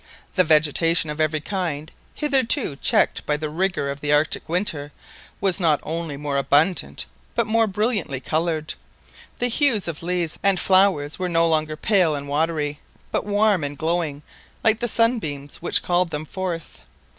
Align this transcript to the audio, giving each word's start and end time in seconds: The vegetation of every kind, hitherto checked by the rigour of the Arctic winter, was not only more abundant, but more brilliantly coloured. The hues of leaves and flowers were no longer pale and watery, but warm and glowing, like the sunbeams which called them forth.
The 0.33 0.43
vegetation 0.43 1.11
of 1.11 1.21
every 1.21 1.41
kind, 1.41 1.91
hitherto 2.15 2.75
checked 2.77 3.23
by 3.27 3.37
the 3.37 3.51
rigour 3.51 3.87
of 3.91 4.01
the 4.01 4.11
Arctic 4.11 4.49
winter, 4.49 4.91
was 5.39 5.59
not 5.59 5.79
only 5.83 6.17
more 6.17 6.37
abundant, 6.37 7.05
but 7.35 7.45
more 7.45 7.67
brilliantly 7.67 8.19
coloured. 8.19 8.73
The 9.37 9.45
hues 9.45 9.87
of 9.87 10.01
leaves 10.01 10.39
and 10.41 10.59
flowers 10.59 11.19
were 11.19 11.29
no 11.29 11.47
longer 11.47 11.77
pale 11.77 12.15
and 12.15 12.27
watery, 12.27 12.79
but 13.11 13.27
warm 13.27 13.63
and 13.63 13.77
glowing, 13.77 14.23
like 14.63 14.79
the 14.79 14.87
sunbeams 14.87 15.57
which 15.57 15.83
called 15.83 16.09
them 16.09 16.25
forth. 16.25 16.81